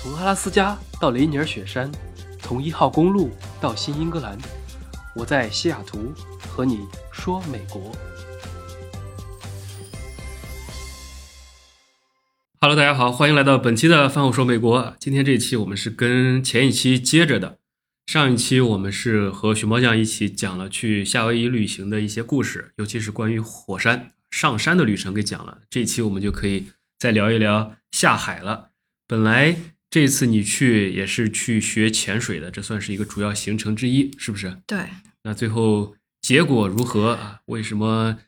[0.00, 1.90] 从阿拉斯加到雷尼尔雪山，
[2.38, 4.38] 从一号公路到新英格兰，
[5.12, 7.90] 我在西雅图和你说美国。
[12.60, 14.94] Hello，大家好，欢迎来到本期的饭后说美国。
[15.00, 17.58] 今天这一期我们是跟前一期接着的，
[18.06, 25.58] 上一期我们是和熊猫酱一起讲了去夏威夷旅行的一些故事，尤其是关于火山上山的旅程给讲了。
[25.68, 26.68] 这一期我们就可以
[27.00, 28.68] 再聊一聊下海了。
[29.08, 29.56] 本来
[29.90, 34.58] 这次你去也是去学潜水的，这算是一个主要行程之一，是不是？
[34.66, 34.88] 对，
[35.24, 37.40] 那最后结果如何啊？
[37.46, 38.18] 为什么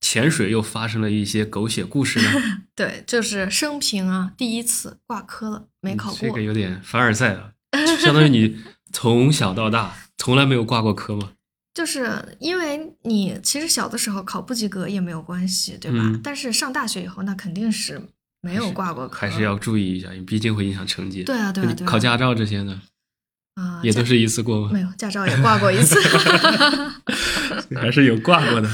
[0.00, 2.30] 潜水又发生了一些狗血故事呢？
[2.76, 6.28] 对，就是生平啊第一次挂科了，没考过。
[6.28, 7.52] 这个有点凡尔赛啊，
[7.98, 8.56] 相当于你
[8.92, 11.32] 从小到大从来没有挂过科吗？
[11.74, 15.98] 就是因为你其实小的时候考不及格也没有关系，对吧？
[16.00, 18.00] 嗯但是上大学以后，那肯定是
[18.48, 21.22] 没有挂过科，还是要注意一下，因为毕竟会影响成绩。
[21.24, 21.88] 对啊，对啊，对啊。
[21.88, 22.80] 考驾照这些呢，
[23.54, 24.70] 啊，也都是一次过吗？
[24.72, 25.96] 没有驾照也挂过一次。
[27.76, 28.68] 还是有挂过的，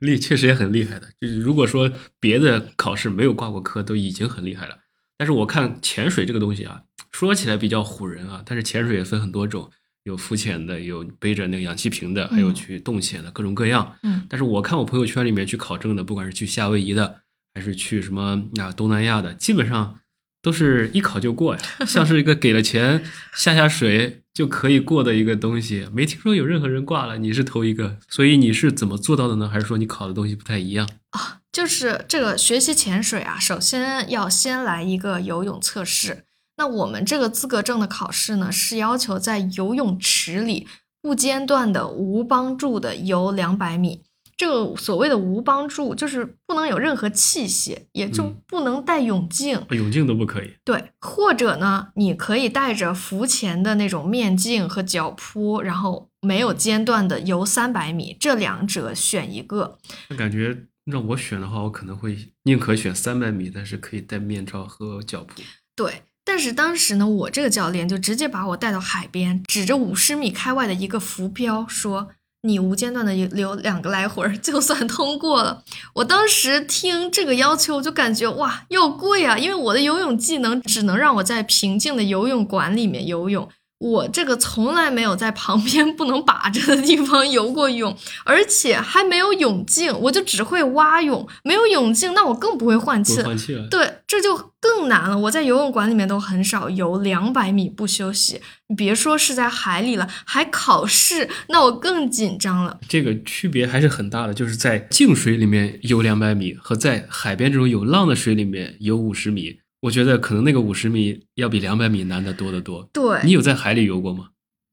[0.00, 1.08] 厉确实也很厉害的。
[1.20, 4.76] 就是如果说别的考试没有挂过科，都已经很厉害了。
[5.16, 6.82] 但是我看潜水这个东西啊，
[7.12, 9.70] 说起来比较唬人啊，但是潜水也分很多种，
[10.04, 13.96] 有浮潜的，有背着那个氧气瓶的，还有嗯去洞潜的，各种各样。
[14.02, 17.20] 嗯但是我看我朋友圈里面去考证的，不管是去夏威夷的，
[17.54, 19.98] 还是去什么啊东南亚的，基本上
[20.42, 25.88] 都是一考就过呀， 像是一个给了钱下下水就可以过的一个东西。
[25.92, 29.48] 没听说有任何人挂了，你是头一个，所以你是怎么做到的呢？
[29.48, 31.40] 还是说你考的东西不太一样啊？
[31.52, 36.24] 就是这个学习潜水啊，首先要先来一个游泳测试。
[36.56, 40.68] 那我们这个资格证的考试呢，是要求在游泳池里
[41.02, 44.02] 不间断的无帮助的游两百米。
[44.40, 49.62] 这个所谓的无帮助，就是不能有任何器械，也就嗯不能戴泳镜。
[49.68, 50.54] 泳镜都不可以。
[50.64, 59.78] 对，或者呢，你可以带着浮潜的那种面镜和脚蹼，然后没有间断的游三百米，这两者选一个。
[60.16, 60.56] 感觉
[60.86, 65.42] 让我选的话，我可能会宁可选三百米，但是可以戴面罩和脚蹼。
[65.76, 72.08] 对，但是当时呢，我这个教练就直接把我带到海边，指着五十米开外的一个浮标说
[72.42, 75.62] ：“你无间断的游两个来回，就算通过了。”
[75.94, 79.36] 我当时听这个要求，我就感觉哇，又贵啊！
[79.36, 83.48] 因为我的游泳技能只能让我在平静的游泳馆里面游泳。
[83.80, 93.66] 我这个从来没有在旁边不能把着的地方游过泳，而且还没有泳镜，我就只会蛙泳，没有泳镜，那我更不会换气换气了。
[93.68, 95.16] 对，这就更难了。
[95.16, 102.78] 我在游泳馆里面都很少游两百米不休息，你别说是在海里了，还考试，那我更紧张了。
[102.86, 112.88] 这个区别还是很大的，就是在静水里面游两百米和在海边这种有浪的水里面游五十米，我觉得可能那个五十米要比两百米难得多得多。
[112.92, 114.30] 对，你有在海里游过吗？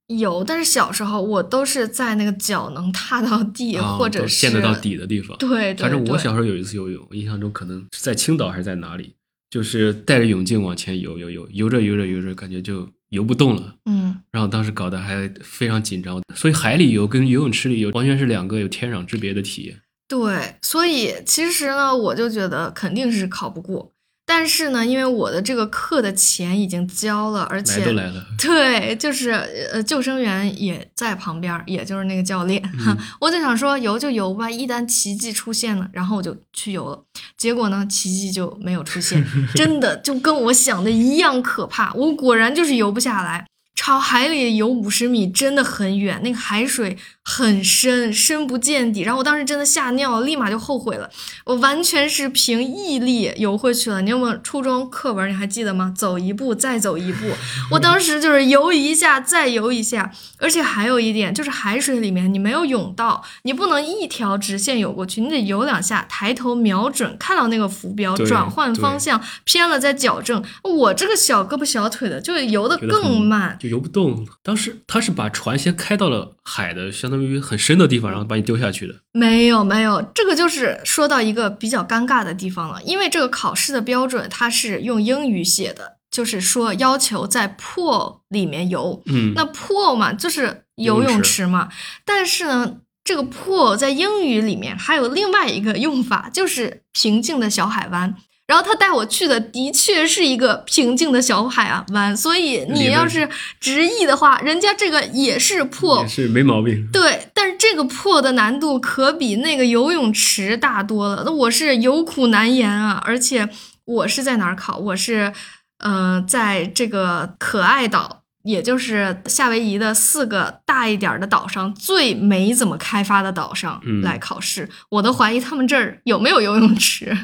[0.07, 5.37] 有，但是小时候我都是在那个脚能踏到地，或者是见得到底的地方。
[5.37, 9.15] 对，对反正我小时候有一次游泳，印象中可能是在青岛还是在哪里，
[9.49, 13.75] 就是戴着泳镜往前游游游，游着游着游着，感觉就游不动了。
[13.85, 19.81] 嗯，然后当时搞得还非常紧张，所以海里游跟游泳池里游完全是两个有天壤之别的体验。
[20.07, 23.91] 对，所以其实呢，我就觉得肯定是考不过。
[24.29, 29.31] 但是呢，因为我的这个课的钱已经交了，而且来都来了，对，就是
[29.71, 32.61] 呃，救生员也在旁边儿，也就是那个教练。
[33.21, 37.01] 我就想说游就游吧，一旦奇迹出现了，然后我就去游了。
[37.37, 41.93] 结果呢，奇迹就没有出现， 真的就跟我想的一样可怕。
[41.93, 43.47] 我果然就是游不下来。
[43.79, 46.97] 朝海里游五十米真的很远，那个海水
[47.29, 49.01] 很深，深不见底。
[49.01, 51.09] 然后我当时真的吓尿了，立马就后悔了。
[51.43, 54.01] 我完全是凭毅力游回去了。
[54.01, 55.29] 你有没有初中课文？
[55.29, 55.93] 你还记得吗？
[55.93, 57.27] 走一步，再走一步。
[57.71, 60.09] 我当时就是游一下，再游一下。
[60.39, 70.41] 而且还有一点，就是海水里面你没有泳道，你不能一条直线游过去，你得游两下，抬头瞄准，看到那个浮标，转换方向，偏了再矫正。
[70.63, 73.57] 我这个小胳膊小腿的，就游得更慢。
[73.59, 74.25] 就游不动。
[74.41, 78.95] 当时他是把船先开到了海的相当于很深的地方，然后把你丢下去的。
[79.11, 89.01] 没有没有，这个就是说到一个比较尴尬的地方了，因为这个考试的标准它是用英语写的，就是说要求在 pool 里面游。
[89.05, 91.69] 嗯，那 pool 嘛，就是游泳池嘛，
[92.05, 98.15] 但是呢，这个 pool 在英语里面还有另外一个用法，就是平静的小海湾。
[98.47, 103.27] 然后他带我去的的确是一个平静的小海啊湾，所以你要是
[103.59, 106.87] 执意的话，人家这个也是破也，是没毛病。
[106.91, 111.23] 对，但是这个破的难度可比那个游泳池大多了。
[111.25, 113.49] 那我是有苦难言啊，而且
[113.83, 114.77] 我是在哪儿考？
[114.77, 115.33] 我是
[115.79, 124.69] 呃，在这个可爱岛，也就是夏威夷的四个大一点儿的岛上最没怎么开发的岛上嗯来考试。
[124.89, 127.15] 我都怀疑他们这儿有没有游泳池。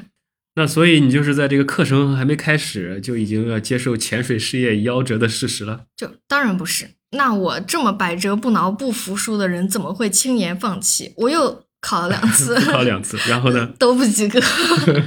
[0.56, 5.86] 那所以你就是在这个课程还没开始就已经要接受潜水事业夭折的事实了。
[5.98, 6.92] 就当然不是。
[7.12, 11.14] 那我这么百折不挠、不服输的人，怎么会轻言放弃？
[11.18, 14.40] 我又考了两 次，考两次，然后呢， 都不及格。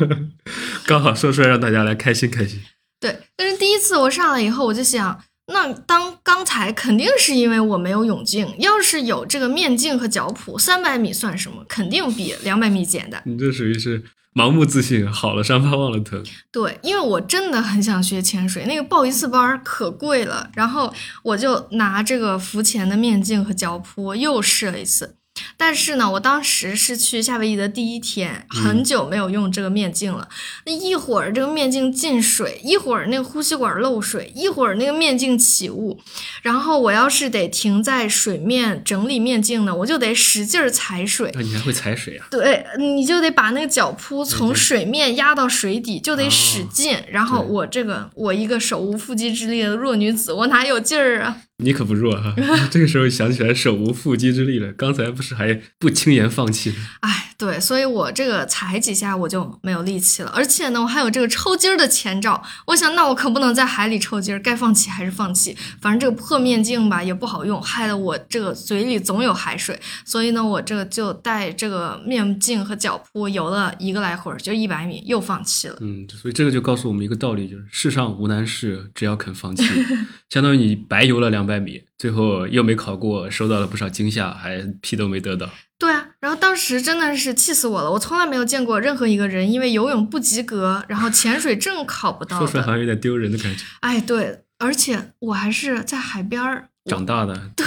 [0.86, 2.60] 刚好说出来让大家来开心开心。
[3.00, 5.20] 对，但是第一次我上来以后，我就想，
[5.52, 11.64] 那当刚才肯定是因为我没有泳镜，要是有这个面镜和脚蹼，三百米算什么？
[11.68, 13.22] 肯定比两百米简单。
[13.24, 14.02] 你这属于是
[14.34, 16.22] 盲目自信，好了伤疤忘了疼。
[16.50, 25.15] 对，因为我真的很想学潜水，那个报一次班儿可贵了，然后我就拿这个浮潜的面镜和脚蹼又试了一次。
[25.56, 30.28] 但是呢，我当时是去夏威夷的第一天，很久没有用这个面镜了。
[30.64, 35.98] 那一会儿这个面镜进水，一会儿那个呼吸管漏水，一会儿那个面镜起雾，
[36.42, 41.30] 然后我要是得停在水面整理面镜呢，我就得使劲儿踩水。
[41.30, 42.26] 啊，你还会踩水啊？
[42.30, 47.02] 对，你就得把那个脚蹼从水面压到水底，就得使哦劲。
[47.10, 51.42] 然后我这个我一个手无缚鸡之力的弱女子，我哪有劲儿啊？
[51.58, 52.34] 你可不弱哈、
[52.70, 56.74] 这个时候想起来手无缚鸡之力了，刚才不是还不轻言放弃？
[57.00, 62.42] 哎，对，所以我这个踩几下我就没有力气了，而且呢，我还有这个抽筋儿的前兆。
[62.66, 65.56] 我想，那我可不能在海里抽筋儿，该放弃还是放弃。
[65.80, 69.78] 反正这个破面镜吧也不好用，害得我这个嘴里总有海水。
[70.04, 75.76] 所以呢，我这个就戴这个面镜和脚蹼游了一个来回儿，就一百米，又放弃了。
[75.80, 79.64] 嗯，所以这个就告诉我们一个道理，就是世上无难事，只要肯放弃。
[80.30, 85.48] 相当于你白游了两百米，最后又没考过，受到了不少惊吓，还屁都没得到。
[85.78, 87.88] 对啊，然后当时真的是气死我了！
[87.88, 92.72] 我从来没有见过任何一个人因为游泳不及格，然后潜水证考不到说出来好。
[92.72, 93.62] 像有点丢人的感觉。
[93.78, 97.64] 哎，对，而且我还是在海边儿，长大的，对，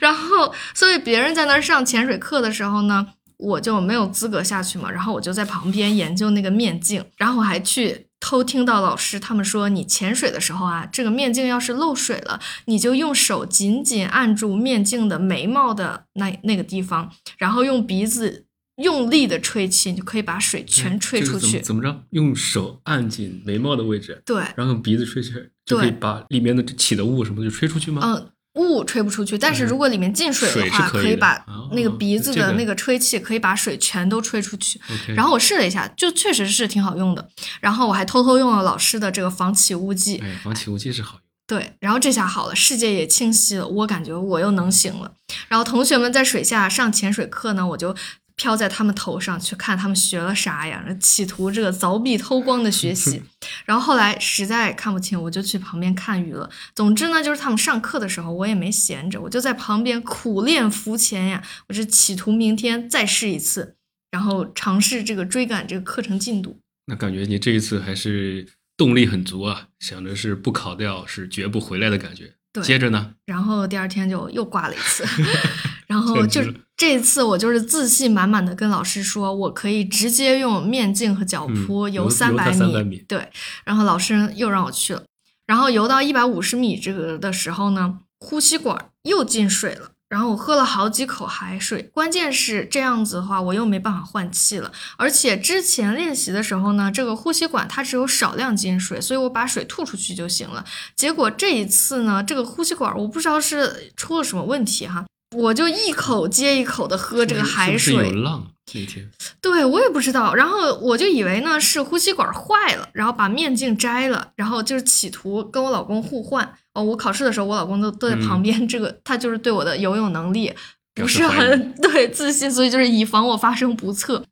[0.00, 3.06] 然后所以别人在那儿上潜水课的时候呢，
[3.38, 18.46] 我就没有资格下去嘛，然后我就在旁边研究那个面镜，然后我还去偷听到老师他们说，你潜水的时候啊，这个面镜要是漏水了，你就用手紧紧按住面镜的眉毛的那那个地方，然后用鼻子
[18.76, 21.32] 用力的吹气，你就可以把水全吹出去。
[21.32, 22.04] 这个怎么怎么着？
[22.10, 25.32] 用手按紧眉毛的位置，对，然后用鼻子吹气，
[25.64, 28.02] 就可以把里面的起的雾什么的就吹出去吗？
[28.04, 28.30] 嗯。
[28.56, 34.80] 雾吹不出去，但是如果里面进水的话，可以的可以把哦那个鼻子的那个吹气可以把水全都吹出去。
[35.14, 37.28] 然后我试了一下，就确实是挺好用的。
[37.60, 41.20] 然后我还偷偷用了老师的这个防起雾剂，哎，防起雾剂是好用。
[41.46, 45.12] 对，然后这下好了，世界也清晰了，我感觉我又能行了。
[45.48, 47.94] 然后同学们在水下上潜水课呢，我就
[48.36, 53.22] 飘在他们头上去看他们学了啥呀，企图这个凿壁偷光的学习。
[53.64, 56.48] 然后后来实在看不清，我就去旁边看鱼了。
[56.74, 63.76] 总之呢，就是他们上课的时候，我也没闲着，我就在旁边苦练浮潜呀，我是企图明天再试一次，
[64.10, 66.60] 然后尝试这个追赶这个课程进度。
[66.86, 68.46] 那感觉你这一次还是
[68.76, 72.34] 动力很足啊，想着是不考掉是绝不回来的感觉。
[72.52, 75.04] 对接着呢，然后第二天就又挂了一次，
[75.86, 76.42] 然后就
[76.76, 83.30] 这次我就是自信满满的跟老师说，我可以直接用面镜和脚嗯蹼游游三百游它300米对，
[83.64, 85.02] 然后老师又让我去了，
[85.46, 89.92] 然后游到一百五十米这个的时候呢，呼吸管又进水了。
[90.08, 94.70] 然后我喝了好几口海水，关键是这样子的话，我又没办法换气了。
[94.96, 100.64] 而且之前练习的时候呢，这个呼吸管它只有少量进水，所以我把水吐出去就行了。
[100.94, 105.04] 结果这一次呢，这个呼吸管我不知道是出了什么问题哈，
[105.36, 109.08] 我就一口接一口的喝这个海是是水，有浪那天？
[109.40, 116.52] 对我也不知道，然后我就以为呢是呼吸管坏了，然后把面镜摘了，然后就是企图跟我老公互换。
[116.74, 120.52] 哦，我考试的时候，我老公都都在旁边，这个他就是对我的游泳能力
[120.94, 124.24] 不是很 对自信，所以就是以防我发生不测。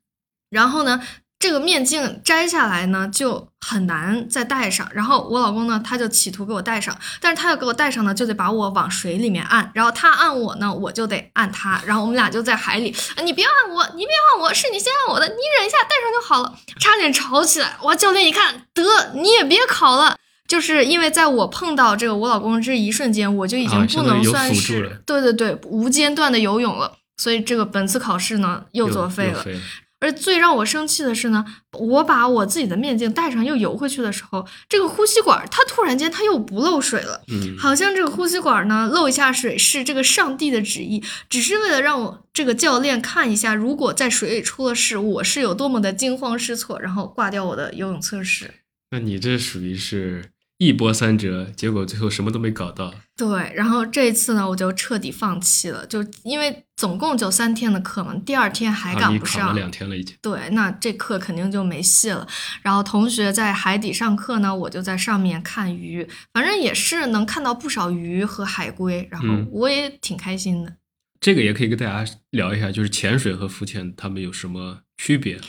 [0.49, 1.01] 然后呢，
[1.37, 17.75] 这个面镜摘下来呢就很难再戴上，然后我老公呢他就企图给我戴上，但是他要给我戴上呢，就得把我往水里面按，然后他按我呢，我就得按他，然后我们俩就在海里，啊你别按我，你别按我，是你先按我的，你忍一下戴上就好了，差点吵起来。
[17.83, 20.17] 哇，教练一看，得你也别考了。
[20.47, 29.43] 就是因为在我碰到这个我老公这一瞬间，我就已经不能算是、了对对对无间断的游泳了，所以这个本次考试呢又作废了。
[30.05, 48.53] 而最让我生气的是呢，我把我自己的面镜戴上又游回去的时候，这个呼吸管它突然间它又不漏水了，嗯，好像这个呼吸管呢漏一下水是这个上帝的旨意，只是为了让我这个教练看一下，如果在水里出了事，我是有多么的惊慌失措，然后挂掉我的游泳测试。
[48.91, 50.23] 那你这属于是
[50.57, 52.93] 一波三折，结果最后什么都没搞到。
[53.17, 59.53] 对，然后这一次呢，我就彻底放弃了，就因为总共就三天的课嘛，第二天还啊，赶不上。
[59.53, 60.15] 两天了已经。
[60.21, 62.27] 对，那这课肯定就没戏了。
[62.61, 70.75] 然后同学在海底上课呢，我就在上面看鱼，反正也是能看到不少鱼和海龟，然后嗯我也挺开心的。
[71.19, 75.39] 这个也可以跟大家聊一下，就是潜水和浮潜它们有什么区别？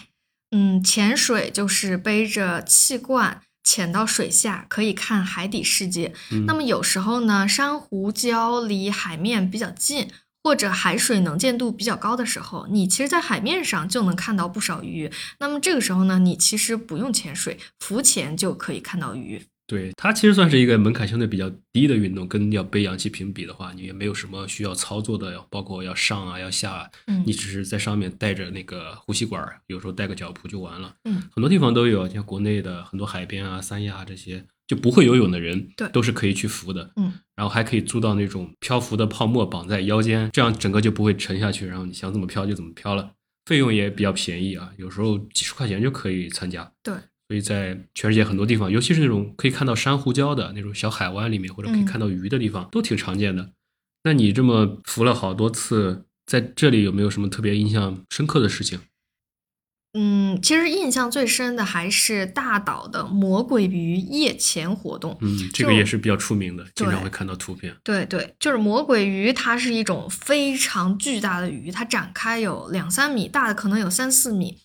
[0.52, 6.14] 嗯，潜水就是背着气罐潜到水下，可以看海底世界。
[6.30, 10.08] 嗯那么有时候呢，珊瑚礁离海面比较近，
[10.44, 15.10] 或者海水能见度比较高的时候，你其实，在海面上就能看到不少鱼。
[15.40, 19.42] 那么这个时候呢，你其实不用潜水，浮潜就可以看到鱼。
[19.66, 30.94] 对，它其实算是一个门槛相对比较低的运动，跟要背氧气瓶比的话，你也没有什么需要操作的，包括要上啊、要下啊，嗯你只是在上面带着那个呼吸管，有时候带个脚蹼就完了。
[31.04, 36.92] 嗯，很多地方都有，像国内的很多海边啊、三亚这些，就不会游泳的人，对都是可以去浮的。
[36.94, 43.10] 嗯，然后还可以租到那种漂浮的泡沫绑在腰间，这样整个就不会沉下去，然后你想怎么漂就怎么漂了。
[43.46, 46.72] 费用也比较便宜啊，有时候几十块钱就可以参加。
[46.82, 46.94] 对，
[47.28, 53.50] 所以在全世界很多地方，尤其是那种可以看到珊瑚礁的那种小海湾里面，或者可以嗯看到鱼的地方，都挺常见的。
[54.04, 58.78] 那你这么浮了好多次，在这里有没有什么特别印象深刻的事情？
[59.98, 65.16] 嗯，其实印象最深的还是大岛的魔鬼鱼夜潜活动。
[65.22, 67.74] 嗯，这个也是比较出名的，经常会看到图片。
[67.82, 74.58] 对对，就是魔鬼鱼，它是一种非常巨大的鱼，它展开有两三米，大的可能有三四米。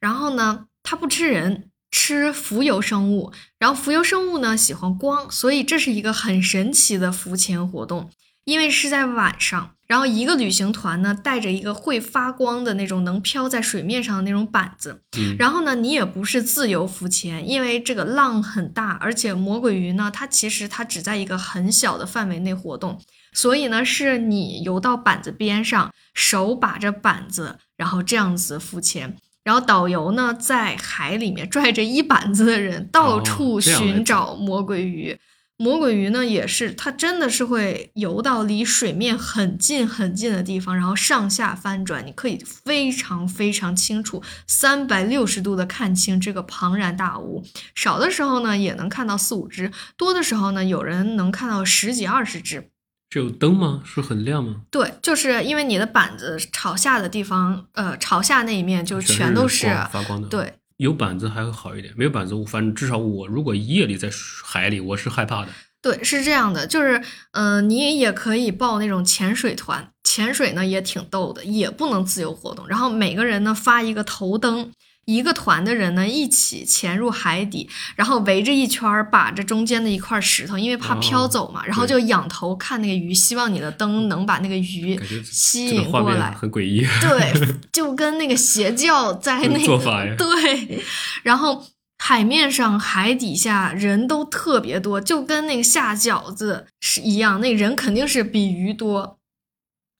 [0.00, 3.32] 然后呢，它不吃人，吃浮游生物。
[3.58, 8.10] 然后浮游生物呢喜欢光，所以这是一个很神奇的浮潜活动。
[8.44, 22.98] 因为是在晚上，然后一个旅行团呢带着一个会发光的那种能飘在水面上的那种板子，嗯，然后呢，你也不是自由浮潜，因为这个浪很大，而且魔鬼鱼呢，它其实它只在一个很小的范围内活动，
[23.34, 29.14] 所以呢，是你游到板子边上，手把着板子，然后这样子浮潜。
[29.48, 35.18] 然后导游呢，在海里面拽着一板子的人，到处寻找魔鬼鱼。
[35.56, 47.42] 魔鬼鱼呢，也是它真的是会游到离水面很近很近的地方，然后上下翻转，你可以非常非常清楚，三百六十度的看清这个庞然大物。
[47.74, 52.68] 少的时候呢，也能看到四五只；多的时候呢，有人能看到十几二十只。
[53.10, 53.82] 这有灯吗？
[53.84, 54.62] 是很亮吗？
[54.70, 60.54] 对，就是因为你的板子朝下的地方，呃，朝下那一面就全全都是光发光的。，对。
[60.76, 64.08] 有板子还会好一点，没有板子，我反正至少我如果夜里在
[64.44, 65.48] 海里，我是害怕的。
[65.82, 72.68] 对，是这样的，就是，嗯、你也可以报那种潜水团，潜水呢也挺逗的，也不能自由活动。
[72.68, 74.70] 然后每个人呢发一个头灯，
[75.08, 86.30] 一个团的人呢一起潜入海底，然后围着一圈儿，把着中间的一块石头，因为怕飘哦走嘛，然后就仰头看那个鱼，希望你的灯能把那个鱼吸引过来。
[86.32, 86.86] 很诡异。
[87.00, 87.32] 对，
[87.72, 90.84] 就跟那个邪教在那个 做法呀 对，
[91.22, 91.64] 然后
[91.98, 99.17] 海面上、海底下人都特别多，就跟那个下饺子是一样，那人肯定是比鱼多。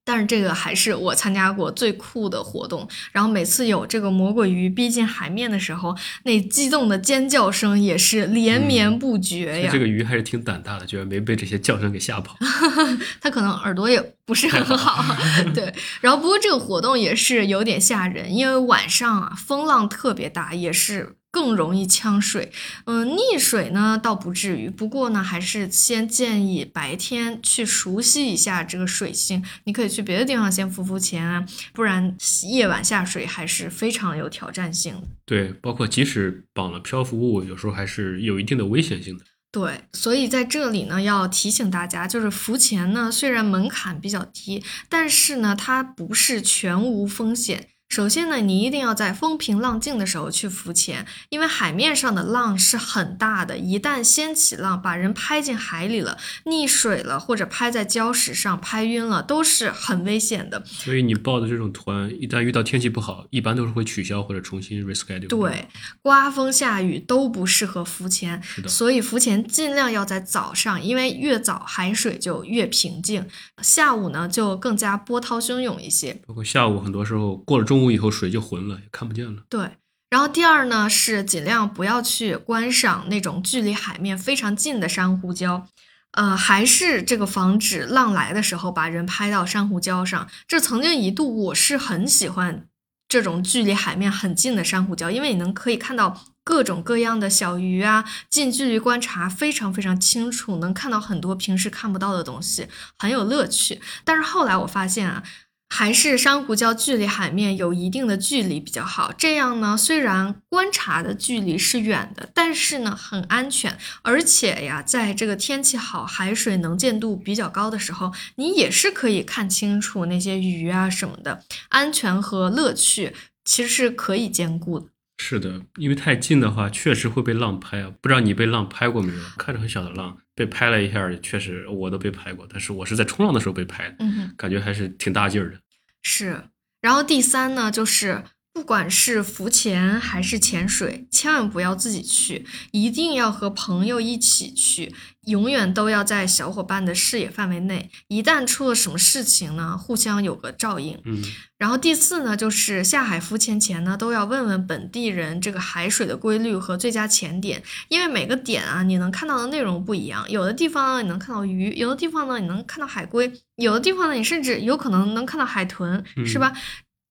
[0.09, 9.69] 但是这个还是我参加过最酷的活动，然后每次有这个魔鬼鱼逼近海面的时候，那激动的尖叫声也是连绵不绝呀。
[9.71, 12.39] 这个鱼还是挺胆大的，居然没被这些叫声给吓跑。
[13.21, 15.05] 它可能耳朵也不是很好，
[15.55, 15.75] 对。
[16.01, 22.51] 然后不过这个活动也是有点吓人，因为晚上啊风浪特别大，也是更容易呛水。
[22.87, 29.45] 嗯、溺水呢倒不至于，不过呢还是先建议白天去熟悉一下这个水性。
[29.65, 35.03] 你可以去别的地方先浮浮潜啊，不然夜晚下水还是非常有挑战性的。
[35.25, 39.25] 对，包括即使绑了漂浮物，有时候还是有一定的危险性的。
[39.51, 47.69] 对，所以在这里呢，要提醒大家，就是浮潜呢，虽然门槛比较低，但是呢，它不是全无风险。
[47.89, 60.63] 首先呢，你一定要在风平浪静的时候去浮潜，因为海面上的浪是很大的，一旦掀起浪把人拍进海里了，溺水了或者拍在礁石上拍晕了，都是很危险的。
[60.67, 65.27] 所以你报的这种团，一旦遇到天气不好，一般都是会取消或者重新 reschedule。
[65.27, 65.67] 对，
[66.03, 73.27] 刮风下雨都不适合浮潜，是的所以浮潜尽量要在早上，因为越早海水就越平静，
[73.63, 76.21] 下午呢就更加波涛汹涌一些。
[76.27, 79.45] 包括下午很多时候过了中中午以后，水就浑了，也看不见了。
[79.49, 79.77] 对，
[80.11, 85.63] 然后第二呢是尽量不要去观赏那种距离海面非常近的珊瑚礁。
[86.11, 90.29] 呃，还是这个防止浪来的时候把人拍到珊瑚礁上。
[90.49, 92.67] 这曾经一度我是很喜欢
[93.07, 102.67] 这种距离海面很近的珊瑚礁，因为你能可以看到各种各样的小鱼啊，近距离观察非常非常清楚，能看到很多平时看不到的东西，
[102.99, 103.81] 很有乐趣。
[104.05, 105.23] 但是后来我发现啊。
[105.69, 109.13] 还是珊瑚礁距离海面有一定的距离比较好。
[109.17, 113.79] 这样呢，虽然观察的距离是远的，但是呢很安全。
[114.03, 121.45] 而且呀，在这个天气好、海水能见度比较高的时候，你也是可以看清楚那些鱼啊什么的。
[121.69, 124.87] 安全和乐趣其实是可以兼顾的。
[125.21, 127.93] 是的，因为太近的话，确实会被浪拍啊。
[128.01, 129.21] 不知道你被浪拍过没有？
[129.37, 132.47] 看着很小的浪，被拍了一下，确实我都被拍过。
[132.49, 135.59] 但是我是在冲浪的时候被拍的，嗯，感觉还是挺大劲儿的。
[136.03, 136.45] 是，
[136.81, 138.23] 然后第三呢，就是
[138.59, 144.93] 不管是浮潜还是潜水，千万不要自己去，一定要和朋友一起去。
[145.27, 150.99] 永远都要在小伙伴的视野范围内，一旦出了什么事情呢，互相有个照应。
[151.05, 151.23] 嗯，
[151.57, 160.29] 然后第四呢，就是下海浮潜前呢，都要问问本地人这个海水的规律和最佳潜点，因为每个点啊，你能看到的内容不一样。
[160.29, 166.53] 有的地方呢，你能看到鱼；有的地方呢，你能看到海龟；有的地方呢，你甚至有可能能看到海豚，是吧？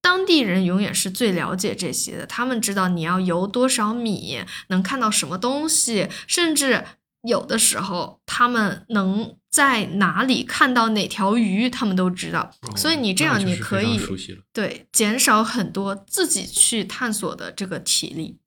[0.08, 6.86] 当地人永远是最了解这些的，他们知道你要游多少米，能看到什么东西，甚至。
[7.24, 12.52] 有的时候，他们能在哪里看到哪条鱼，他们都知道。
[12.78, 14.00] 所以你这样，你可以
[14.54, 18.38] 对减少很多自己去探索的这个体力。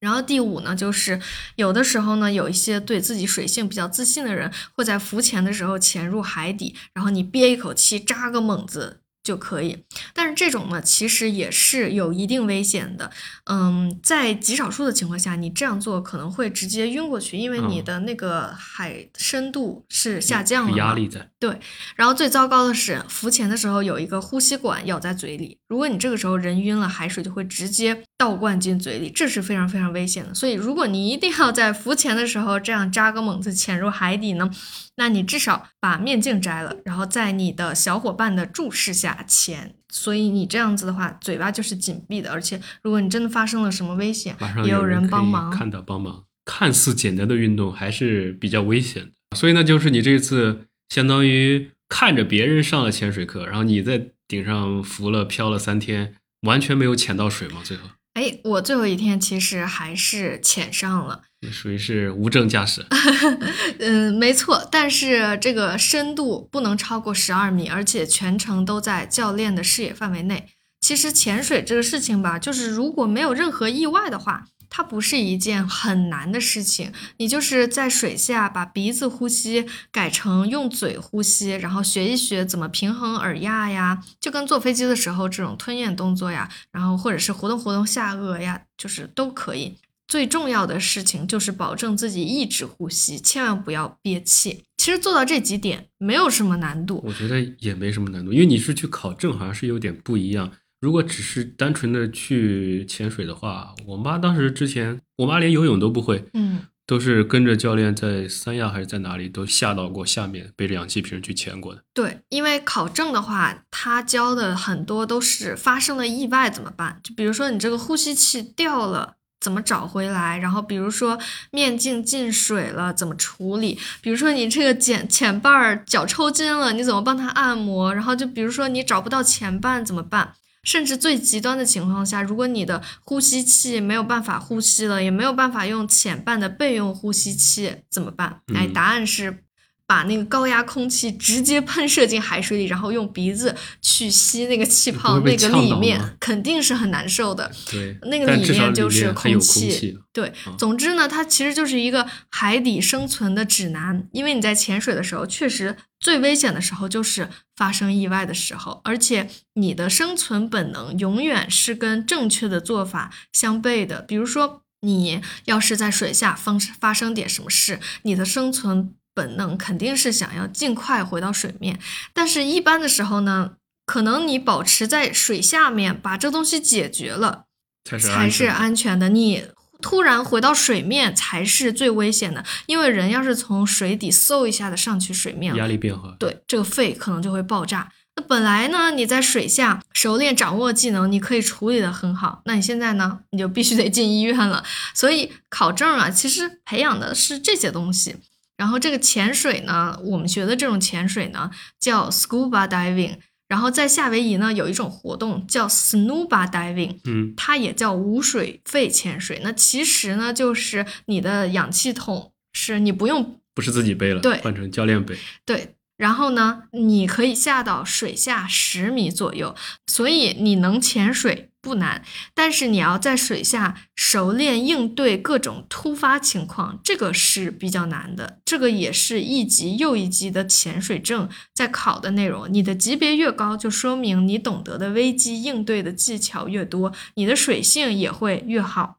[0.00, 1.20] 然后第五呢，就是
[1.54, 9.02] 有的时候呢，有一些对自己水性比较自信的人，会在浮潜的时候潜入海底，然后你憋一口气扎个猛子。
[9.26, 9.76] 就可以，
[10.14, 13.10] 但是这种呢，其实也是有一定危险的。
[13.46, 21.28] 嗯，在极少数的情况下，你这样做可能会直接晕过去，因为你的那个海深度是下降了，压力在。
[21.46, 21.60] 对，
[21.94, 30.34] 然后最糟糕的是，浮潜的时候有一个呼吸管咬在嘴里，如果你这个时候人晕了，海水就会直接倒灌进嘴里，这是非常非常危险的。
[30.34, 34.50] 所以，如果你一定要在浮潜的时候这样扎个猛子潜入海底呢？
[34.96, 39.74] 那你至少把面镜摘了，然后在你的小伙伴的注视下潜。
[39.88, 45.50] 所以你这样子的话，嘴巴就是紧闭的，而且如果你真的发生了什么危险，也有人帮忙。
[45.50, 49.10] 看到帮忙，看似简单的运动还是比较危险的。
[49.36, 57.60] 所以呢，就是你这次相当于看着别人上了潜水课，然后你在顶上浮了漂了三天，完全没有潜到水吗？
[57.64, 57.88] 最后？
[58.14, 61.22] 哎，我最后一天其实还是潜上了。
[61.52, 62.84] 属于是无证驾驶，
[63.78, 70.46] 嗯，没错，但是这个深度不能超过十二米，而且全程都在教练的视野范围内。
[70.80, 76.92] 其实潜水这个事情吧，就是如果没有任何意外的话，它不是一件很难的事情。
[77.18, 89.76] 你就是在水下把鼻子呼吸改成用嘴呼吸，然后学一学怎么平衡耳压呀，就跟坐飞机的时候这种吞咽动作呀，然后或者是活动活动下颚呀，就是都可以。
[90.08, 94.62] 最重要的事情就是保证自己一直呼吸，千万不要憋气。
[94.76, 100.52] 其实做到这几点没有什么难度，我觉得也没什么难度，因为你是去考证，好像是有点不一样。
[100.80, 111.82] 如果只是单纯的去潜水的话，我妈当时之前，我妈连游泳都不会，嗯，都是跟着教练在三亚还是在哪里都下到过下面，背着氧气瓶去潜过的。
[111.94, 117.00] 对，因为考证的话，他教的很多都是发生了意外怎么办？
[117.02, 119.14] 就比如说你这个呼吸器掉了。
[119.38, 120.38] 怎么找回来？
[120.38, 121.16] 然后比如说
[121.52, 123.78] 面镜进水了，怎么处理？
[124.00, 127.94] 比如说你这个潜潜伴儿脚抽筋了，你怎么帮他按摩？
[127.94, 130.32] 然后就比如说你找不到前伴怎么办？
[130.66, 138.40] 甚至最极端的情况下，如果你的呼吸器没有办法呼吸了，也没有办法用浅半的备用呼吸器怎么办？
[138.52, 139.45] 哎，答案是。
[139.88, 147.52] 把那个高压空气直接喷射进海水里，然后用鼻子去吸那个气泡，那个里面肯定是很难受的。
[147.70, 149.96] 对，那个里面就是空气。
[150.12, 154.08] 对，总之呢，它其实就是一个海底生存的指南。
[154.10, 164.00] 因为你在潜水的时候，确实最危险的时候就是发生意外的时候，而且你的生存本能永远是跟正确的做法相悖的。
[164.02, 168.92] 比如说，你要是在水下发发生点什么事，你的生存。
[169.16, 171.80] 本能肯定是想要尽快回到水面，
[172.12, 173.52] 但是一般的时候呢，
[173.86, 177.46] 可能你保持在水下面，把这东西解决了，
[177.88, 179.08] 才是安全的。
[179.08, 179.46] 你
[179.80, 187.90] 突然回到水面才是最危险的，因为人要是从水底嗖一下子上去水面，压力变化，对这个肺可能就会爆炸。
[188.16, 192.42] 那本来呢，你在水下熟练掌握技能，你可以处理的很好。
[192.44, 194.62] 那你现在呢，你就必须得进医院了。
[194.92, 198.16] 所以考证啊，其实培养的是这些东西。
[198.56, 203.18] 然后这个潜水呢，我们学的这种潜水呢叫 scuba diving。
[203.48, 209.40] 然后在夏威夷呢，有一种活动叫 snuba diving，嗯，它也叫无水肺潜水。
[209.44, 215.16] 那其实呢，就是你的氧气筒是你不用不是自己背了，对换成教练背。
[215.44, 219.54] 对，然后呢，你可以下到水下十米左右，
[219.86, 228.38] 所以你能潜水不难，但是你要在水下熟练应对各种突发情况，这个是比较难的。
[228.44, 232.46] 这个也是一级又一级的潜水证在考的内容。
[232.48, 238.95] 你的级别越高，就说明你懂得的危机应对的技巧越多，你的水性也会越好。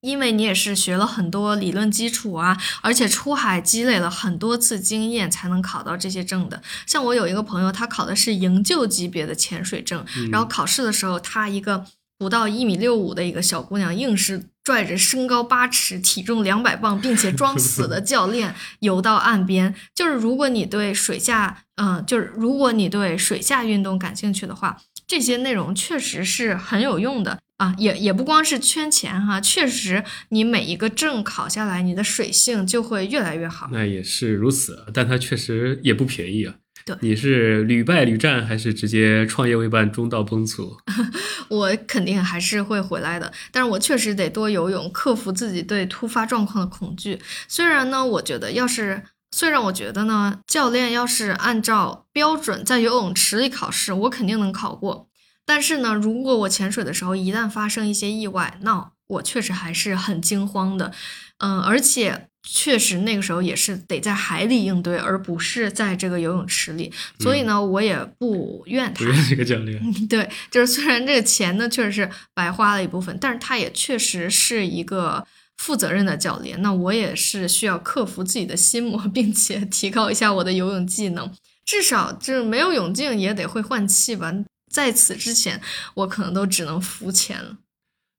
[0.00, 6.62] 因为你也是学了很多理论基础啊，而且出海积累了很多次经验，才能考到这些证的。
[6.86, 11.84] 像我有一个朋友，他考的是营救级别的潜水证，然后考试的时候，他一个
[12.18, 19.74] 不到一米六五的一个小姑娘，硬是拽着身高八尺、体重两百磅，并且装死的教练游到岸边。
[19.94, 24.76] 就是如果你对水下，嗯、就是如果你对水下运动感兴趣的话，
[25.10, 33.68] 这些内容确实是很有用的啊，也也不光是圈钱哈，确实你每一个证考下来，你的水性就会越来越好。
[33.72, 36.54] 那也是如此，但它确实也不便宜啊。
[36.84, 40.76] 对你是屡败屡战，还是直接创业未半中道崩殂？
[41.50, 47.18] 我肯定还是会回来的，但是我确实得多游泳，克服自己对突发状况的恐惧。
[47.48, 55.08] 虽然呢，我觉得要是虽然我觉得呢，教练要是按照标准在游泳池里考试，我肯定能考过。
[55.46, 60.92] 但是呢，如果我潜水的时候一旦发生一些意外，那我确实还是很惊慌的。
[61.38, 66.92] 嗯，而且确实那个时候也是得在海里应对，而不是在这个游泳池里。
[67.18, 69.04] 所以呢，我也不怨他。
[69.04, 69.80] 不怨这个教练。
[70.06, 75.26] 对，就是虽然这个钱呢确实是白花了一部分，但是他也确实是一个
[75.60, 76.60] 负责任的教练。
[76.62, 81.30] 那我也是需要克服自己的心魔， 并且提高一下我的游泳技能，
[81.66, 84.32] 至少就是没有泳镜也得会换气吧。
[84.72, 85.60] 在此之前，
[85.94, 87.58] 我可能都只能浮潜了。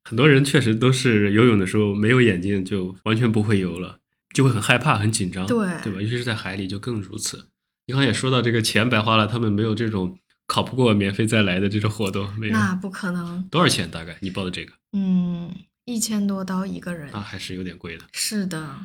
[0.04, 3.98] 很多人确实都是游泳的时候没有眼镜就完全不会游了，
[4.36, 6.02] 就会很害怕、很紧张，对对吧？
[6.02, 7.48] 尤其是在海里就更如此。
[7.88, 12.54] 你刚才也说到这个钱白花了，他们没有这种考不过免费再来的这种活动，没有。
[12.54, 13.90] 那不可能，多少钱？
[13.90, 15.50] 大概你报的这个嗯，
[15.92, 17.12] 一千多刀一个人。
[17.12, 18.06] 啊，还是有点贵的。
[18.14, 18.80] 是的，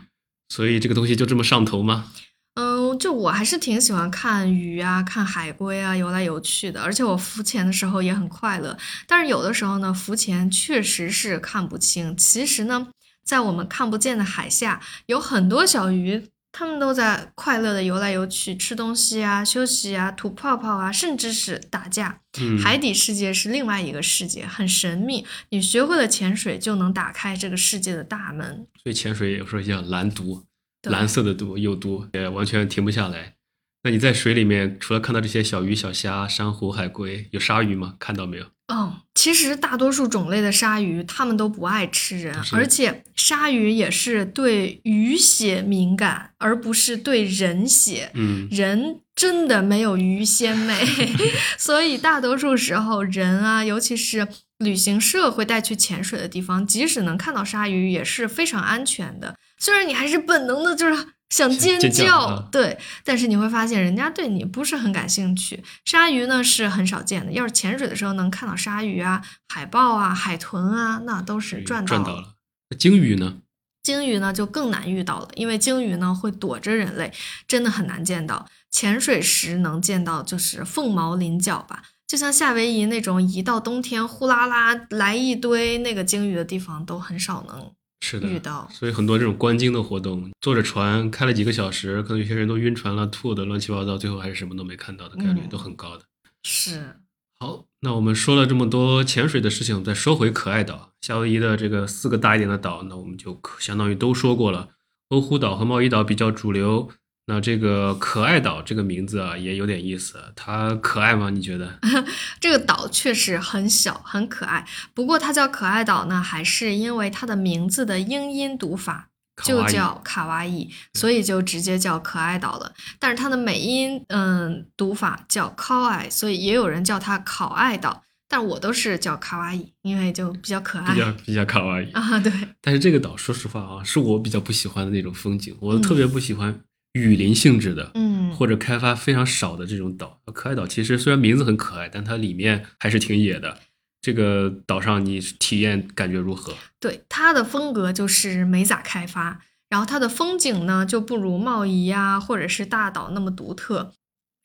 [0.48, 2.12] 所以这个东西就这么上头吗？
[2.54, 8.76] 嗯，就我还是挺喜欢看鱼啊、看海龟啊游来游去的，而且我浮潜的时候也很快乐。
[9.06, 12.16] 但是有的时候呢，浮潜确实是看不清。
[12.16, 12.88] 其实呢，
[13.24, 22.22] 在我们看不见的海下，有很多小鱼，它们都在快乐的游来游去，吃东西啊、休息啊、吐泡泡啊，甚至是打架。
[22.40, 25.26] 嗯，海底世界是另外一个世界，很神秘。
[25.50, 28.66] 你学会了潜水，就能打开这个世界的大门。
[28.82, 30.46] 所以潜水有时候叫蓝毒，
[30.84, 33.34] 蓝色的毒有毒，也完全停不下来。
[33.82, 37.96] 那你在水里面，除了看到这些小鱼、小虾、珊瑚、海龟，有鲨鱼吗？
[37.98, 38.46] 看到没有？
[38.68, 48.10] 哦，其实大多数种类的鲨鱼，它们都不爱吃人，而且鲨鱼也是对鱼血敏感，而不是对人血。
[48.14, 50.74] 嗯，人真的没有鱼鲜美，
[51.56, 54.26] 所以大多数时候人啊，尤其是
[54.58, 59.36] 旅行社会带去潜水的地方，即使能看到鲨鱼，也是非常安全的。
[59.58, 65.62] 虽然你还是本能的就是想尖尖叫啊对，但是你会发现人家对你不是很感兴趣。
[65.84, 72.04] 鲨鱼呢是很少见的，要是潜水的时候能看到鲨鱼啊、海豹啊、海豚啊，那都是赚到了。
[72.04, 72.34] 赚到了。
[72.78, 73.38] 鲸鱼呢？
[73.82, 77.12] 鲸鱼呢就更难遇到了，因为鲸鱼呢会躲着人类，
[77.46, 78.48] 真的很难见到。
[78.70, 88.68] 潜水时能见到就是凤毛麟角吧，就像夏威夷那种一到冬天呼啦啦来一堆那个鲸鱼的地方，都很少能是的，遇到。
[88.70, 96.04] 所以很多这种观鲸的活动，坐着船开了几个小时，可能有些人都晕船了、吐的乱七八糟，最后还是什么都没看到的概率嗯都很高的。
[96.44, 96.96] 是，
[97.40, 100.92] 好，那我们说了这么多潜水的事情，我们再说回可爱岛。
[101.00, 104.70] 夏威夷的这个四个大一点的岛，那我们就可相当于都说过了。
[105.08, 106.88] 欧胡岛和贸易岛比较主流，
[107.28, 111.28] 那这个可爱岛这个名字啊也有点意思，它可爱吗？
[111.30, 111.78] 你觉得？
[112.40, 114.64] 这个岛确实很小，很可爱。
[114.94, 119.08] 不过它叫可爱岛呢，还是因为它的名字的英音读法
[119.42, 122.72] 就叫卡哇伊，所以就直接叫可爱岛了。
[123.00, 128.04] 但是它的美音，嗯，读法叫 kawaii，所以也有人叫它考爱岛。
[128.28, 131.90] 但我都是叫卡哇伊，因为就比较可爱比较比较卡哇伊。
[131.90, 132.18] 啊。
[132.20, 136.60] 对，但是这个岛，说实话啊，是我比较不喜欢的那种风景，我特别不喜欢
[136.96, 140.20] 雨林性质的，嗯，或者开发非常少的这种岛。
[140.32, 143.58] 可爱岛其实虽然名字很可爱，但它里面还是挺野的。
[144.00, 146.54] 这个岛上你体验感觉如何？
[146.78, 153.92] 对，它的风格就是没咋开发，然后它的风景呢就不如贸易呀或者是大岛那么独特。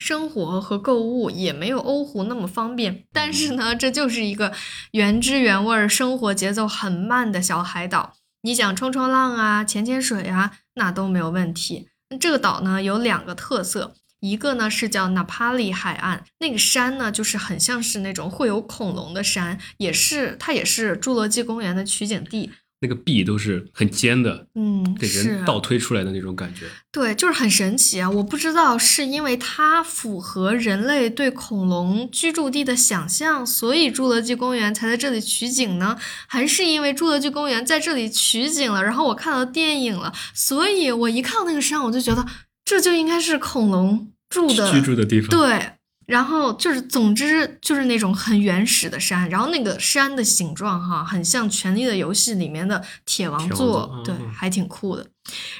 [0.00, 4.52] 生活和购物也没有欧湖那么方便，但是呢，这就是一个
[4.90, 8.14] 原汁原味儿、生活节奏很慢的小海岛。
[8.42, 11.86] 你想冲冲浪啊、潜潜水啊，那都没有问题。
[12.18, 22.52] 这个岛呢有两个特色，一个呢是叫纳帕里海岸，那个山呢就是很像是那种会有恐龙的山，也是它也是侏罗纪公园的取景地。
[22.82, 26.66] 那个壁都是很尖的，嗯，给人倒推出来的那种感觉。
[26.90, 28.10] 对，就是很神奇啊！
[28.10, 42.26] 我不知道是因为它符合人类对恐龙居住地的想象，所以侏罗纪公园才在这里取景呢，还是因为侏罗纪公园在这里取景了，然后我看到电影了，所以我一看到那个山，我就觉得
[42.64, 45.30] 这就应该是恐龙住的居住的地方。
[45.30, 45.72] 对，
[46.06, 55.06] 然后就是，总之就是那种很原始的山，然后那个山的形状哈，很像《权力的游戏》里面的铁王座，对，嗯还挺酷的。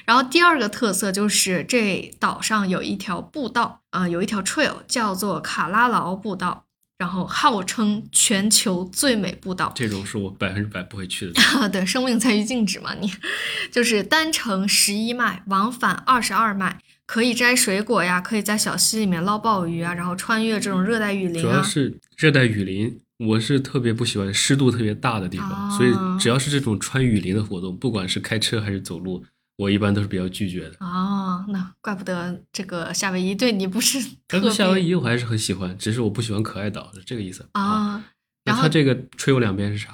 [0.05, 6.65] 然后第二个特色就是这岛上有一条步道，啊、有一条 trail 叫做卡拉劳步道，
[6.97, 9.71] 然后号称全球最美步道。
[9.73, 13.09] 这种是我百分之百不会去的 对，生命在于静止嘛，你
[13.71, 21.63] 就是单程十一迈，往返二十二迈，可以摘水果呀，可以在小溪里面捞鲍鱼啊，然后穿越这种热带雨林主要啊。
[21.63, 29.23] 是热带雨林，我是特别不喜欢湿度特别大的地方，啊所以只要是这种穿雨林的活动，不管是开车还是走路，
[29.57, 30.75] 我一般都是比较拒绝的。
[30.79, 37.45] 哦，那怪不得这个夏威夷对你不是特 别但是夏威夷我还是很喜欢，只是我不喜欢可爱岛，是这个意思。
[37.51, 38.03] 啊。
[38.45, 39.93] 然后那它这个吹我两边是啥？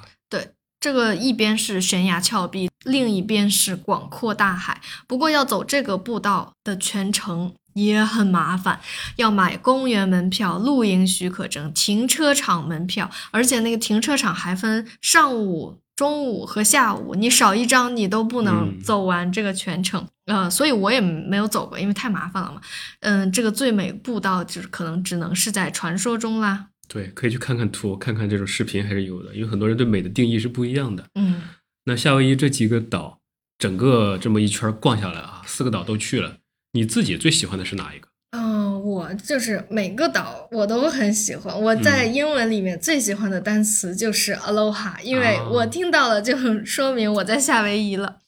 [0.80, 4.80] 对，这个一边是悬崖峭壁，另一边是广阔大海。
[5.06, 8.80] 不过要走这个步道的全程也很麻烦，
[9.16, 15.78] 要买公园门票、露营许可证、停车场门票，而且那个停车场还分上午。
[15.96, 22.58] 中午和下午，你少一张你都不能嗯走完这个全程，呃，所以我也没有走过，因为太麻烦了嘛。
[23.00, 26.68] 嗯，这个最美步道就是可能只能是在传说中啦。
[26.92, 31.04] 对，可以去看看图，看看这种视频还是有的，因为很多人对美的定义是不一样的。
[31.14, 31.40] 嗯，
[31.84, 33.20] 那夏威夷这几个岛，
[33.58, 36.38] 整个这么一圈逛下来啊，四个岛都去了，
[36.72, 38.08] 你自己最喜欢的是哪一个？
[38.32, 41.60] 嗯，我就是每个岛我都很喜欢。
[41.60, 48.18] 我在嗯英文里面最喜欢的单词就是 aloha，因为啊我听到了就说明我在夏威夷了。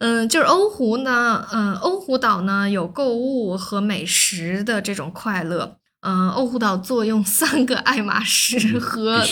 [0.00, 5.78] 嗯，就是欧湖呢，嗯，欧湖岛呢有购物和美食的这种快乐。
[6.00, 9.22] 嗯，欧胡岛坐拥三个爱马仕和。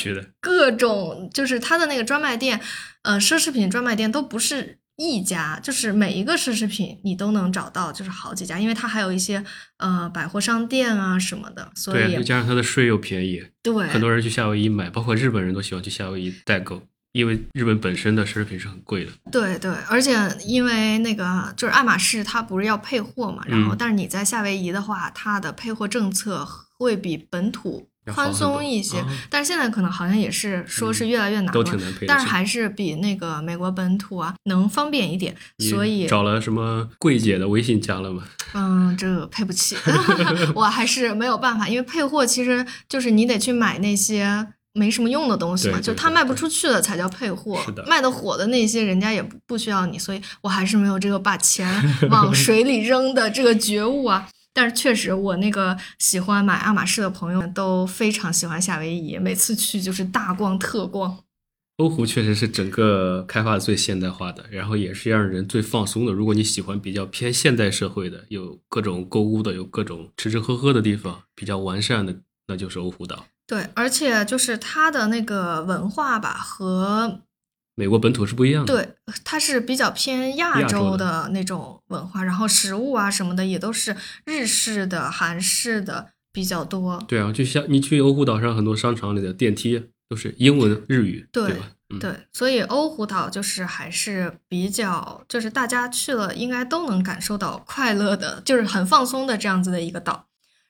[0.40, 2.60] 各种就是它的那个专卖店，
[3.02, 9.44] 呃，奢侈品专卖店都不是一家，就是每一个奢侈品你都能找到，就是好几家，因为它还有一些
[9.78, 16.82] 呃百货商店啊什么的，所以再加上它的税又便宜，对很多人去夏威夷买，包括日本人都喜欢去夏威夷代购，
[17.16, 19.10] 因为日本本身的奢侈品是很贵的。
[19.32, 26.46] 对对，而且因为那个就是爱马仕，它不是要配货嘛，然后嗯但是你在夏威夷的话，它的配货政策
[26.78, 38.22] 会比本土宽松一些，啊但是现在可能好像也是说是越来越难了，都挺难配但是还是比那个美国本土啊能方便一点，所以找了什么柜姐的微信加了吗？
[38.54, 39.76] 嗯，这个配不起，
[40.54, 51.66] 我还是没有办法，因为配货其实就是你得去买那些没什么用的东西嘛，就它卖不出去的才叫配货卖的火的那些人家也不不需要你，所以我还是没有这个把钱
[52.10, 54.28] 往水里扔的这个觉悟啊。
[54.52, 61.18] 但是确实，我那个喜欢买爱马仕的朋友们都非常喜欢夏威夷，每次去就是大逛特逛。
[61.76, 66.12] 欧湖确实是整个开发最现代化的，然后也是让人最放松的。
[66.14, 72.16] 如果你喜欢比较偏现代社会的，有各种购物的，有各种吃吃喝喝的地方，比较完善的，
[72.48, 73.26] 那就是欧湖岛。
[73.46, 77.20] 对，而且就是它的那个文化吧，和
[77.76, 78.74] 美国本土是不一样的。
[78.74, 87.02] 对，它是比较偏亚亚洲洲的的那种文化，然后食物啊什么的也都是日式的、韩式的比较多。
[87.06, 91.70] 对啊，就像你去欧胡岛上很多商场里的电梯都是英文、日语，对吧？
[91.90, 100.25] 嗯，对，所以欧胡岛就是还是比较，就是大家去了应该都能感受到快乐的，就是很放松的这样子的一个岛。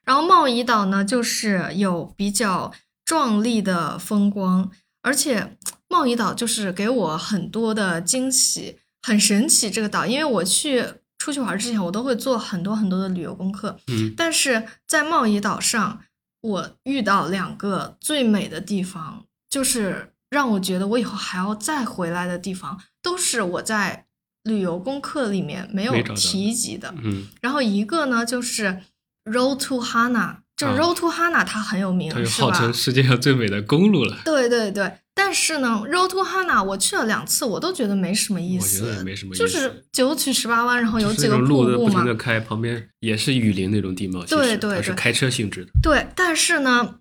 [0.07, 2.73] 然后贸易岛呢，就是有比较
[3.05, 4.71] 壮丽的风光，
[5.03, 10.85] 而且贸易岛就是给我很多的惊喜，很神奇这个岛，因为我去
[11.19, 16.01] 出去玩之前，我都会做很多很多的旅游功课，嗯，但是在贸易岛上，
[16.41, 24.07] 我遇到两个最美的地方，就是让我觉得我以后还要再回来的地方，都是我在
[24.45, 26.95] 旅游功课里面没有提及的。
[27.03, 28.83] 嗯，然后一个呢，就是
[29.27, 30.79] Road to Hana，就是啊。
[30.79, 32.51] Road to Hana，它很有名，它就是号？
[32.51, 34.17] 称世界上最美的公路了。
[34.25, 39.43] 对对对，但是呢，Road to Hana 我去了两次，我都觉得没什么意思，我觉得也没什么意思。
[39.43, 41.91] 就是九曲十八弯，然后有几个路的瀑布嘛。
[41.91, 44.95] 不停的，开，旁边也是雨林那种地貌，对对对。
[44.95, 45.71] 开车性质的。
[45.83, 46.95] 对，但是呢，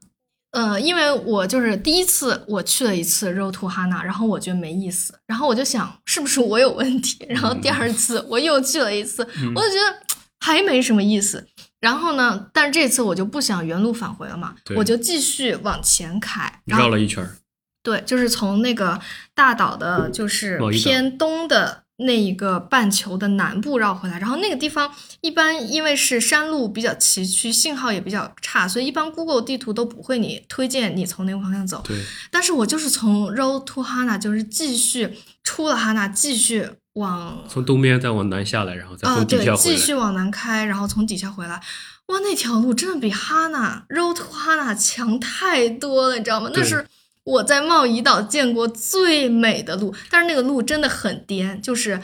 [0.51, 9.53] 呃，因为我就是第一次我去了一次 Road to Hana，然后我觉得没意思，然后我就想是不是我有问题，然后第二次我又去了一次，嗯。
[9.53, 9.99] 我就觉得
[10.39, 11.47] 还没什么意思。
[11.81, 17.37] 然后呢，但这次我就不想原路返回了嘛，我就继续往前开，绕了一圈儿，
[17.83, 18.99] 对，就是从那个
[19.33, 24.17] 大岛的，就是偏东的那一个半球的南部绕回来。
[24.17, 31.83] 然后那个地方一般因为是山路比较崎岖，信号也比较差，所以一般 Google 地图都不会你推荐你从那个方向走。
[31.85, 31.95] 对，
[32.31, 39.63] 但是我就是从 Road to Hana，就是继续出了 Hana，继续往从东边再往南下来，然后再啊，从底对，下回来。
[39.63, 41.61] 继续往南开，然后从底下回来。
[42.07, 46.49] 哇，那条路真的比哈娜 Road to Hana 强太多了，你知道吗？
[46.53, 46.85] 那是
[47.23, 51.99] 我在贸易岛见过最美的路，但是那个路真的很颠，就是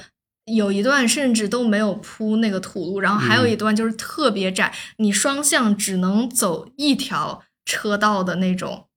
[0.45, 8.87] 有一段甚至都没有铺那个土路，然后还有嗯一段就是特别窄，你双向只能走一条车道的那种。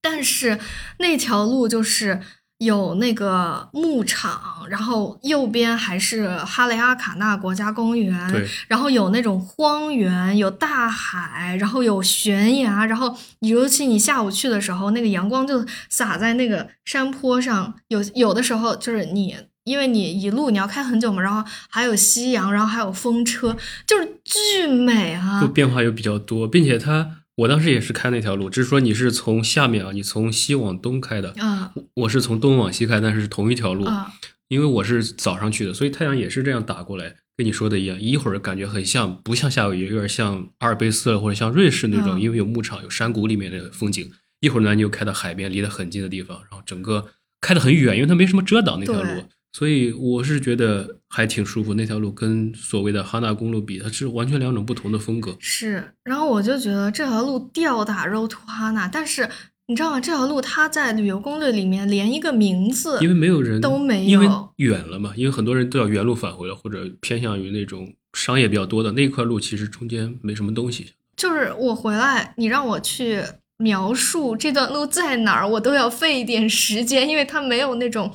[0.00, 0.60] 但是
[1.00, 2.22] 那条路就是
[2.58, 19.36] 有那个牧场，然后右边还是哈雷阿卡纳国家公园，对，然后有那种荒原，有大海，然后有悬崖，然后尤其你下午去的时候，那个阳光就洒在那个山坡上，有有的时候就是你。
[19.64, 23.54] 因为你一路你要开很久嘛，然后还有夕阳，然后还有风车，
[23.86, 25.42] 就是巨美啊！
[25.42, 27.06] 就变化又比较多，并且它，
[27.38, 31.72] 我当时也是开那条路，只是说你是从下面啊，你从西往东开的，啊。
[31.94, 34.12] 我是从东往西开，但是是同一条路，啊，
[34.48, 44.10] 因为我是早上去的，所以太阳也是这样打过来，跟你说的一样，一会儿感觉很像，不像夏威夷，有点像阿尔卑斯或者像瑞士那种，嗯因为有牧场、有山谷里面的风景。
[44.40, 47.06] 一会儿呢，你就开到海边，离得很近的地方，然后整个
[47.40, 51.74] 开得很远，因为它没什么遮挡那条路对，所以我是觉得还挺舒服。
[51.74, 55.36] 那条路跟所谓的哈纳公路比，它是完全两种不同的风格。
[55.40, 59.28] 是，然后我就觉得这条路吊打 Road to Hana，但是
[59.66, 60.00] 你知道吗？
[60.00, 70.92] 这条路它在旅游攻略里面连一个名字，因为没有人都没因为有远了嘛，因为很多人都要原路返回了，或者偏向于那种商业比较多的那块路，其实中间没什么东西。
[71.16, 73.22] 就是我回来，你让我去
[73.56, 78.14] 描述这段路在哪儿，我都要费一点时间，因为它没有那种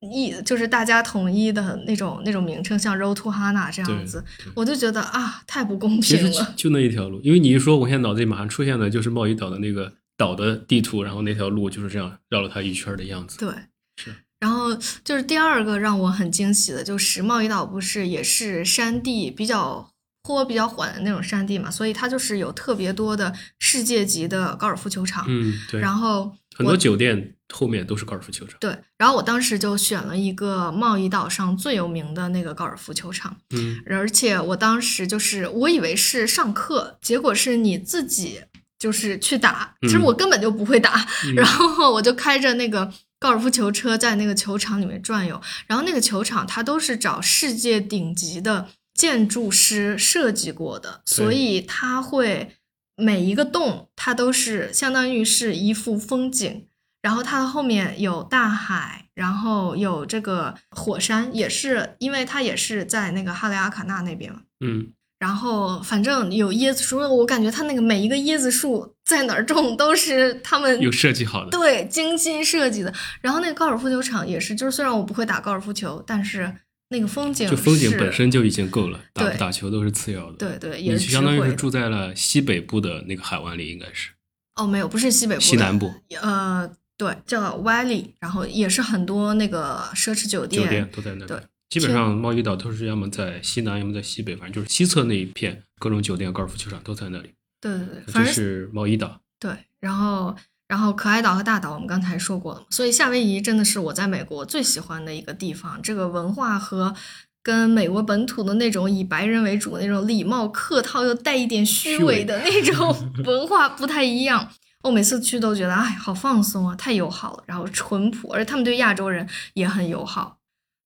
[0.00, 6.54] 一就是大家统一的那种那种名称，像 Road to Hana 这样子，我就觉得啊，太不公其实就平了。
[6.56, 13.38] 就那一条路，因为你一说，我现在脑子里马上出现的就是贸易岛的那个岛的地图，然后那条路就是这样绕了它一圈的样子。
[13.38, 13.50] 对，
[13.96, 14.14] 是。
[14.40, 25.24] 然后就是第二个让我很惊喜的，就是贸易岛不是也是山地比较坡比较缓的那种山地嘛，所以它就是有特别多的世界级的高尔夫球场。
[25.28, 25.80] 嗯，对。
[25.80, 28.56] 然后很多酒店后面都是高尔夫球场。
[28.60, 38.42] 对，然后我当时就选了一个贸易岛上最有名的那个高尔夫球场，嗯，而且我当时就是我以为是上课，结果是你自己
[38.78, 48.68] 就是去打，其实嗯我根本就不会打，嗯然后我就开着那个高尔夫球车在那个球场里面转悠，然后那个球场它都是找世界顶级的
[49.00, 52.56] 建筑师设计过的，所以它会
[52.96, 56.66] 每一个洞它都是相当于是一幅风景。
[57.00, 64.40] 然后它的后面有大海，然后有这个火山，也是因为它也是在那个哈雷阿卡纳那边嘛。
[64.62, 71.50] 嗯，然后反正有椰子树，我感觉它那个每一个椰子树在哪儿种都是他们有设计好的。
[71.50, 72.92] 对精心设计的。
[73.22, 76.54] 然后那个高尔夫球场也是，就是虽然我不会打高尔夫球，但是
[76.90, 80.36] 那个风景就风景本身就已经够了，打不打球都是次要的。
[80.36, 84.10] 对对也是相当于是住在了西北部的那个海湾里，应该是
[84.56, 91.40] 哦，没有，不是西北部，西南部呃，对，叫 Valley，然后也是很多那个奢侈酒店，酒店都在那里对。
[91.70, 97.32] 基本上贸易岛都是要么在西南，要么在西北，反正就是西侧那一片各种酒店、高尔夫球场都在那里。
[97.60, 99.20] 对对对，反正这是贸易岛。
[99.38, 100.34] 对，然后
[100.70, 105.82] 然后可爱岛和大岛我们刚才说过了，所以夏威夷真的是我在美国最喜欢的一个地方。
[105.82, 106.94] 这个文化和
[107.42, 114.48] 跟美国本土的那种以白人为主的那种礼貌客套又带一点虚虚伪伪的那种 文化不太一样。
[114.84, 120.36] 我每次去都觉得，哎，好放松啊，太友好了，然后淳朴，而且他们对亚洲人也很友好，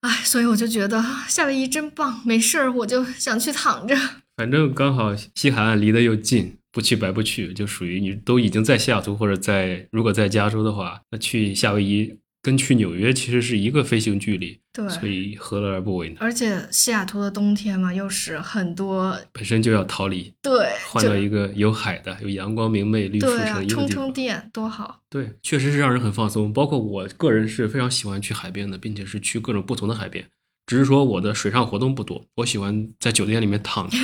[0.00, 3.94] 哎，所以我就觉得啊夏威夷真棒，没事儿我就想去躺着。
[4.34, 12.12] 反正刚好西海岸离得又近，不去白不去，就属于你都已经在西雅图或者在如果在加州的话，那去夏威夷
[12.42, 16.16] 跟去纽约其实是一个飞行距离，对，所以何乐而不为呢？
[16.18, 24.04] 而且西雅图的冬天嘛，又是很多本身就要逃离，对，换到一个有海的、有阳光明媚、绿树成，荫的充地方。
[24.04, 25.00] 充电多好。
[25.08, 26.52] 对，确实是让人很放松。
[26.52, 30.26] 包括我个人是非常喜欢去海边的，并且是去各种不同的海边。
[30.66, 33.96] 只是说我的水上活动不多，我喜欢在酒店里面躺着，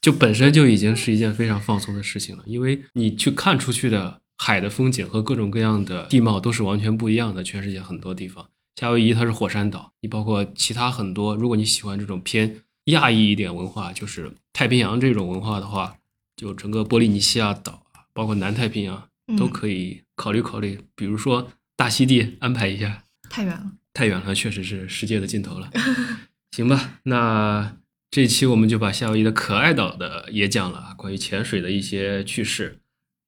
[0.00, 2.42] 就本身就已经是一件非常放松的事情了。
[2.46, 8.48] 因为你去看出去的海的风景和各种各样的地貌都是完全不一样的，全世界很多地方。
[8.76, 15.96] 夏威夷它是火山岛，你包括其他很多，如果你喜欢这种偏亚裔一点文化，就是太平洋这种文化的话，
[16.36, 20.78] 就整个波利尼西亚岛啊，包括南太平洋都嗯可以考虑考虑。
[20.94, 25.68] 比如说大溪地安排一下，太远了，太远了，确实是世界的尽头了。
[26.54, 27.76] 行吧，那
[28.10, 32.78] 这一期我们就把夏威夷的可爱岛的也讲了，关于潜水的一些趣事。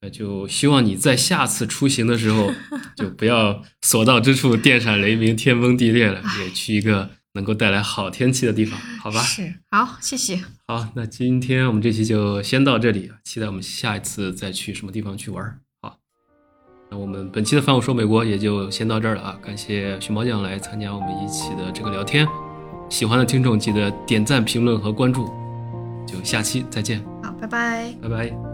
[0.03, 2.51] 那就希望你在下次出行的时候，
[2.97, 9.21] 就不要所到之处电闪雷鸣、天崩地裂了，也去一个能够带来好天气的地方，好吧？
[9.21, 15.59] 是好，谢谢，好，那今天我们这期就先到这里，期待我们下一次再去什么地方去玩儿。
[15.83, 15.99] 好，
[16.91, 19.39] 那我们本期的饭后说美国也就先到这儿了啊！
[19.43, 22.27] 感谢熊猫酱来参加我们一起的这个聊天，
[22.91, 25.31] 喜欢的听众记得点赞、评论和关注，
[26.07, 27.95] 就下期再见，好，拜拜。
[28.03, 28.50] 拜拜。